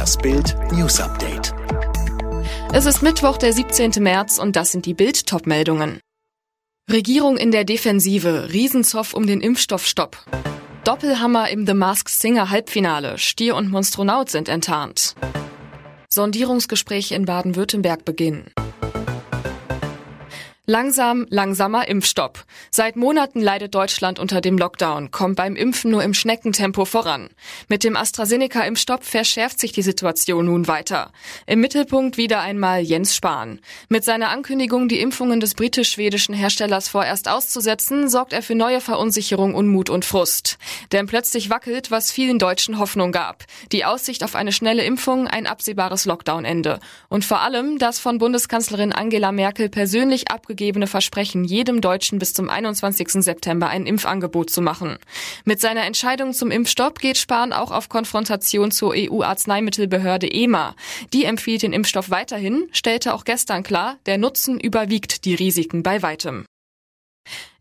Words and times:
Das 0.00 0.16
Bild 0.16 0.56
News 0.72 0.98
Update. 0.98 1.52
Es 2.72 2.86
ist 2.86 3.02
Mittwoch, 3.02 3.36
der 3.36 3.52
17. 3.52 4.02
März 4.02 4.38
und 4.38 4.56
das 4.56 4.72
sind 4.72 4.86
die 4.86 4.94
Bild 4.94 5.26
Topmeldungen. 5.26 6.00
Regierung 6.90 7.36
in 7.36 7.50
der 7.50 7.64
Defensive, 7.64 8.48
Riesenzoff 8.50 9.12
um 9.12 9.26
den 9.26 9.42
Impfstoffstopp. 9.42 10.16
Doppelhammer 10.84 11.50
im 11.50 11.66
The 11.66 11.74
Masked 11.74 12.08
Singer 12.08 12.48
Halbfinale, 12.48 13.18
Stier 13.18 13.54
und 13.54 13.70
Monstronaut 13.70 14.30
sind 14.30 14.48
enttarnt. 14.48 15.16
Sondierungsgespräche 16.08 17.14
in 17.14 17.26
Baden-Württemberg 17.26 18.06
beginnen. 18.06 18.50
Langsam, 20.70 21.26
langsamer 21.30 21.88
Impfstopp. 21.88 22.44
Seit 22.70 22.94
Monaten 22.94 23.40
leidet 23.40 23.74
Deutschland 23.74 24.20
unter 24.20 24.40
dem 24.40 24.56
Lockdown, 24.56 25.10
kommt 25.10 25.34
beim 25.34 25.56
Impfen 25.56 25.90
nur 25.90 26.04
im 26.04 26.14
Schneckentempo 26.14 26.84
voran. 26.84 27.28
Mit 27.66 27.82
dem 27.82 27.96
AstraZeneca-Impfstopp 27.96 29.02
verschärft 29.02 29.58
sich 29.58 29.72
die 29.72 29.82
Situation 29.82 30.46
nun 30.46 30.68
weiter. 30.68 31.10
Im 31.46 31.58
Mittelpunkt 31.60 32.18
wieder 32.18 32.38
einmal 32.38 32.82
Jens 32.82 33.16
Spahn. 33.16 33.58
Mit 33.88 34.04
seiner 34.04 34.28
Ankündigung, 34.28 34.86
die 34.86 35.00
Impfungen 35.00 35.40
des 35.40 35.54
britisch-schwedischen 35.54 36.36
Herstellers 36.36 36.86
vorerst 36.86 37.28
auszusetzen, 37.28 38.08
sorgt 38.08 38.32
er 38.32 38.40
für 38.40 38.54
neue 38.54 38.80
Verunsicherung, 38.80 39.56
Unmut 39.56 39.90
und 39.90 40.04
Frust. 40.04 40.56
Denn 40.92 41.06
plötzlich 41.08 41.50
wackelt, 41.50 41.90
was 41.90 42.12
vielen 42.12 42.38
Deutschen 42.38 42.78
Hoffnung 42.78 43.10
gab. 43.10 43.42
Die 43.72 43.84
Aussicht 43.84 44.22
auf 44.22 44.36
eine 44.36 44.52
schnelle 44.52 44.84
Impfung, 44.84 45.26
ein 45.26 45.48
absehbares 45.48 46.04
Lockdown-Ende. 46.04 46.78
Und 47.08 47.24
vor 47.24 47.40
allem 47.40 47.78
das 47.80 47.98
von 47.98 48.18
Bundeskanzlerin 48.18 48.92
Angela 48.92 49.32
Merkel 49.32 49.68
persönlich 49.68 50.30
abgegeben 50.30 50.59
gegebene 50.60 50.86
Versprechen, 50.86 51.44
jedem 51.44 51.80
Deutschen 51.80 52.18
bis 52.18 52.34
zum 52.34 52.50
21. 52.50 53.24
September 53.24 53.68
ein 53.68 53.86
Impfangebot 53.86 54.50
zu 54.50 54.60
machen. 54.60 54.98
Mit 55.46 55.58
seiner 55.58 55.86
Entscheidung 55.86 56.34
zum 56.34 56.50
Impfstopp 56.50 56.98
geht 56.98 57.16
Spahn 57.16 57.54
auch 57.54 57.70
auf 57.70 57.88
Konfrontation 57.88 58.70
zur 58.70 58.92
EU-Arzneimittelbehörde 58.94 60.30
EMA. 60.30 60.76
Die 61.14 61.24
empfiehlt 61.24 61.62
den 61.62 61.72
Impfstoff 61.72 62.10
weiterhin, 62.10 62.68
stellte 62.72 63.14
auch 63.14 63.24
gestern 63.24 63.62
klar, 63.62 63.96
der 64.04 64.18
Nutzen 64.18 64.60
überwiegt 64.60 65.24
die 65.24 65.34
Risiken 65.34 65.82
bei 65.82 66.02
weitem. 66.02 66.44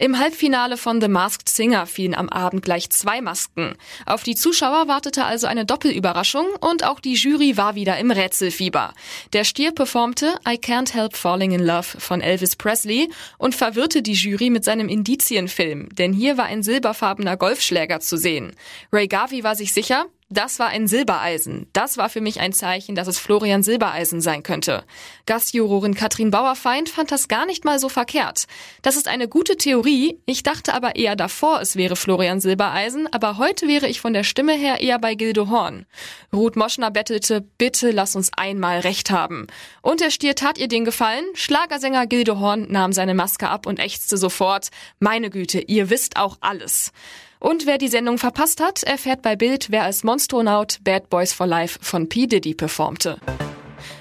Im 0.00 0.16
Halbfinale 0.20 0.76
von 0.76 1.00
The 1.00 1.08
Masked 1.08 1.48
Singer 1.48 1.84
fielen 1.86 2.14
am 2.14 2.28
Abend 2.28 2.62
gleich 2.62 2.88
zwei 2.90 3.20
Masken. 3.20 3.74
Auf 4.06 4.22
die 4.22 4.36
Zuschauer 4.36 4.86
wartete 4.86 5.24
also 5.24 5.48
eine 5.48 5.66
Doppelüberraschung 5.66 6.46
und 6.60 6.84
auch 6.84 7.00
die 7.00 7.14
Jury 7.14 7.56
war 7.56 7.74
wieder 7.74 7.98
im 7.98 8.12
Rätselfieber. 8.12 8.94
Der 9.32 9.42
Stier 9.42 9.72
performte 9.72 10.34
I 10.46 10.52
Can't 10.52 10.94
Help 10.94 11.16
Falling 11.16 11.50
in 11.50 11.64
Love 11.64 11.98
von 11.98 12.20
Elvis 12.20 12.54
Presley 12.54 13.10
und 13.38 13.56
verwirrte 13.56 14.00
die 14.00 14.12
Jury 14.12 14.50
mit 14.50 14.64
seinem 14.64 14.88
Indizienfilm, 14.88 15.88
denn 15.90 16.12
hier 16.12 16.38
war 16.38 16.44
ein 16.44 16.62
silberfarbener 16.62 17.36
Golfschläger 17.36 17.98
zu 17.98 18.16
sehen. 18.16 18.54
Ray 18.92 19.08
Garvey 19.08 19.42
war 19.42 19.56
sich 19.56 19.72
sicher, 19.72 20.06
das 20.30 20.58
war 20.58 20.68
ein 20.68 20.86
Silbereisen. 20.88 21.68
Das 21.72 21.96
war 21.96 22.10
für 22.10 22.20
mich 22.20 22.38
ein 22.38 22.52
Zeichen, 22.52 22.94
dass 22.94 23.08
es 23.08 23.18
Florian 23.18 23.62
Silbereisen 23.62 24.20
sein 24.20 24.42
könnte. 24.42 24.84
Gastjurorin 25.24 25.94
Katrin 25.94 26.30
Bauerfeind 26.30 26.90
fand 26.90 27.10
das 27.10 27.28
gar 27.28 27.46
nicht 27.46 27.64
mal 27.64 27.78
so 27.78 27.88
verkehrt. 27.88 28.44
Das 28.82 28.96
ist 28.96 29.08
eine 29.08 29.26
gute 29.26 29.56
Theorie. 29.56 30.20
Ich 30.26 30.42
dachte 30.42 30.74
aber 30.74 30.96
eher 30.96 31.16
davor, 31.16 31.62
es 31.62 31.76
wäre 31.76 31.96
Florian 31.96 32.40
Silbereisen, 32.40 33.10
aber 33.10 33.38
heute 33.38 33.66
wäre 33.68 33.88
ich 33.88 34.02
von 34.02 34.12
der 34.12 34.22
Stimme 34.22 34.52
her 34.52 34.82
eher 34.82 34.98
bei 34.98 35.14
Gildo 35.14 35.48
Horn. 35.48 35.86
Ruth 36.30 36.56
Moschner 36.56 36.90
bettelte, 36.90 37.40
bitte 37.40 37.90
lass 37.90 38.14
uns 38.14 38.30
einmal 38.36 38.80
recht 38.80 39.10
haben. 39.10 39.46
Und 39.80 40.02
der 40.02 40.10
Stier 40.10 40.34
tat 40.34 40.58
ihr 40.58 40.68
den 40.68 40.84
Gefallen. 40.84 41.24
Schlagersänger 41.32 42.06
Gildo 42.06 42.38
Horn 42.38 42.66
nahm 42.68 42.92
seine 42.92 43.14
Maske 43.14 43.48
ab 43.48 43.66
und 43.66 43.78
ächzte 43.78 44.18
sofort, 44.18 44.68
meine 44.98 45.30
Güte, 45.30 45.60
ihr 45.60 45.88
wisst 45.88 46.18
auch 46.18 46.36
alles. 46.42 46.92
Und 47.40 47.66
wer 47.66 47.78
die 47.78 47.88
Sendung 47.88 48.18
verpasst 48.18 48.60
hat, 48.60 48.82
erfährt 48.82 49.22
bei 49.22 49.36
Bild, 49.36 49.70
wer 49.70 49.84
als 49.84 50.04
Monstronaut 50.04 50.78
Bad 50.82 51.08
Boys 51.08 51.32
for 51.32 51.46
Life 51.46 51.78
von 51.80 52.08
P. 52.08 52.26
Diddy 52.26 52.54
performte. 52.54 53.18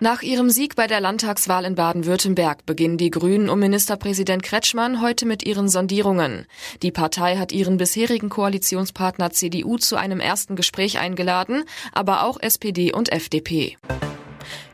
Nach 0.00 0.22
ihrem 0.22 0.48
Sieg 0.48 0.76
bei 0.76 0.86
der 0.86 1.00
Landtagswahl 1.00 1.64
in 1.64 1.74
Baden-Württemberg 1.74 2.64
beginnen 2.64 2.98
die 2.98 3.10
Grünen 3.10 3.50
um 3.50 3.58
Ministerpräsident 3.58 4.44
Kretschmann 4.44 5.02
heute 5.02 5.26
mit 5.26 5.44
ihren 5.44 5.68
Sondierungen. 5.68 6.46
Die 6.82 6.92
Partei 6.92 7.36
hat 7.36 7.50
ihren 7.50 7.78
bisherigen 7.78 8.28
Koalitionspartner 8.28 9.30
CDU 9.30 9.76
zu 9.76 9.96
einem 9.96 10.20
ersten 10.20 10.54
Gespräch 10.54 10.98
eingeladen, 10.98 11.64
aber 11.92 12.22
auch 12.22 12.40
SPD 12.40 12.92
und 12.92 13.10
FDP. 13.10 13.76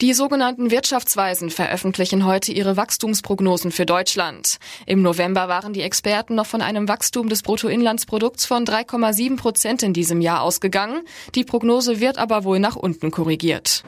Die 0.00 0.14
sogenannten 0.14 0.70
Wirtschaftsweisen 0.70 1.50
veröffentlichen 1.50 2.24
heute 2.24 2.52
ihre 2.52 2.78
Wachstumsprognosen 2.78 3.70
für 3.70 3.84
Deutschland. 3.84 4.56
Im 4.86 5.02
November 5.02 5.46
waren 5.48 5.74
die 5.74 5.82
Experten 5.82 6.34
noch 6.34 6.46
von 6.46 6.62
einem 6.62 6.88
Wachstum 6.88 7.28
des 7.28 7.42
Bruttoinlandsprodukts 7.42 8.46
von 8.46 8.64
3,7 8.64 9.36
Prozent 9.36 9.82
in 9.82 9.92
diesem 9.92 10.22
Jahr 10.22 10.40
ausgegangen. 10.40 11.02
Die 11.34 11.44
Prognose 11.44 12.00
wird 12.00 12.16
aber 12.16 12.44
wohl 12.44 12.60
nach 12.60 12.76
unten 12.76 13.10
korrigiert. 13.10 13.84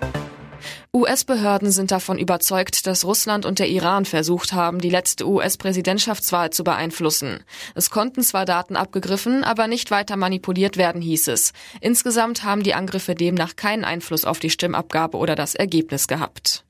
US-Behörden 0.95 1.71
sind 1.71 1.91
davon 1.91 2.19
überzeugt, 2.19 2.87
dass 2.87 3.07
Russland 3.07 3.47
und 3.47 3.59
der 3.59 3.71
Iran 3.71 4.05
versucht 4.05 4.53
haben, 4.53 4.79
die 4.79 4.91
letzte 4.91 5.27
US-Präsidentschaftswahl 5.27 6.51
zu 6.51 6.65
beeinflussen. 6.65 7.45
Es 7.75 7.89
konnten 7.89 8.23
zwar 8.23 8.45
Daten 8.45 8.77
abgegriffen, 8.77 9.43
aber 9.43 9.69
nicht 9.69 9.91
weiter 9.91 10.17
manipuliert 10.17 10.77
werden, 10.77 11.01
hieß 11.01 11.29
es. 11.29 11.55
Insgesamt 11.81 12.45
haben 12.45 12.63
die 12.63 12.75
Angriffe 12.75 13.15
demnach 13.15 13.57
keinen 13.57 13.85
Einfluss 13.87 14.27
auf 14.27 14.39
die 14.39 14.51
Stimmabgabe 14.51 15.17
oder 15.17 15.35
das 15.35 15.55
Ergebnis 15.55 16.09
gehabt. 16.09 16.67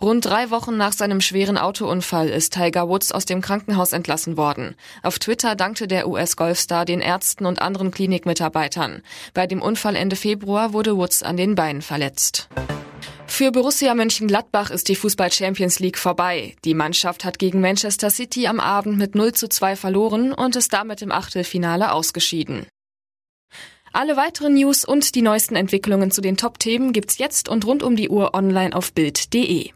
Rund 0.00 0.24
drei 0.24 0.50
Wochen 0.50 0.76
nach 0.76 0.92
seinem 0.92 1.20
schweren 1.20 1.58
Autounfall 1.58 2.28
ist 2.28 2.54
Tiger 2.54 2.88
Woods 2.88 3.10
aus 3.10 3.24
dem 3.24 3.40
Krankenhaus 3.40 3.92
entlassen 3.92 4.36
worden. 4.36 4.76
Auf 5.02 5.18
Twitter 5.18 5.56
dankte 5.56 5.88
der 5.88 6.06
US-Golfstar 6.06 6.84
den 6.84 7.00
Ärzten 7.00 7.46
und 7.46 7.60
anderen 7.60 7.90
Klinikmitarbeitern. 7.90 9.02
Bei 9.34 9.48
dem 9.48 9.60
Unfall 9.60 9.96
Ende 9.96 10.14
Februar 10.14 10.72
wurde 10.72 10.96
Woods 10.96 11.24
an 11.24 11.36
den 11.36 11.56
Beinen 11.56 11.82
verletzt. 11.82 12.48
Für 13.28 13.52
Borussia 13.52 13.94
Mönchengladbach 13.94 14.70
ist 14.70 14.88
die 14.88 14.96
Fußball 14.96 15.30
Champions 15.30 15.78
League 15.78 15.98
vorbei. 15.98 16.56
Die 16.64 16.74
Mannschaft 16.74 17.24
hat 17.24 17.38
gegen 17.38 17.60
Manchester 17.60 18.10
City 18.10 18.48
am 18.48 18.58
Abend 18.58 18.98
mit 18.98 19.14
0 19.14 19.32
zu 19.32 19.48
2 19.48 19.76
verloren 19.76 20.32
und 20.32 20.56
ist 20.56 20.72
damit 20.72 21.02
im 21.02 21.12
Achtelfinale 21.12 21.92
ausgeschieden. 21.92 22.66
Alle 23.92 24.16
weiteren 24.16 24.54
News 24.54 24.84
und 24.84 25.14
die 25.14 25.22
neuesten 25.22 25.56
Entwicklungen 25.56 26.10
zu 26.10 26.20
den 26.20 26.36
Top-Themen 26.36 26.92
gibt's 26.92 27.18
jetzt 27.18 27.48
und 27.48 27.64
rund 27.64 27.82
um 27.82 27.96
die 27.96 28.08
Uhr 28.08 28.34
online 28.34 28.74
auf 28.74 28.92
Bild.de. 28.92 29.70